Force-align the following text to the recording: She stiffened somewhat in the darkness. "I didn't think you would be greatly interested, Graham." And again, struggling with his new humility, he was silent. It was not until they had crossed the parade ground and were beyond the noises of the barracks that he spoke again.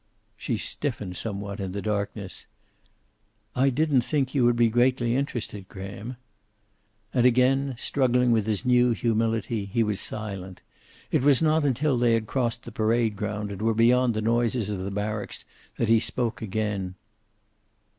She 0.35 0.57
stiffened 0.57 1.15
somewhat 1.15 1.59
in 1.59 1.73
the 1.73 1.79
darkness. 1.83 2.47
"I 3.55 3.69
didn't 3.69 4.01
think 4.01 4.33
you 4.33 4.43
would 4.45 4.55
be 4.55 4.67
greatly 4.67 5.15
interested, 5.15 5.69
Graham." 5.69 6.15
And 7.13 7.23
again, 7.27 7.75
struggling 7.77 8.31
with 8.31 8.47
his 8.47 8.65
new 8.65 8.93
humility, 8.93 9.65
he 9.65 9.83
was 9.83 9.99
silent. 9.99 10.61
It 11.11 11.21
was 11.21 11.39
not 11.39 11.63
until 11.65 11.97
they 11.99 12.13
had 12.15 12.25
crossed 12.25 12.63
the 12.63 12.71
parade 12.71 13.15
ground 13.15 13.51
and 13.51 13.61
were 13.61 13.75
beyond 13.75 14.15
the 14.15 14.21
noises 14.21 14.71
of 14.71 14.79
the 14.83 14.89
barracks 14.89 15.45
that 15.75 15.87
he 15.87 15.99
spoke 15.99 16.41
again. 16.41 16.95